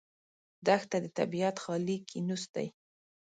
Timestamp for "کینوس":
2.09-2.43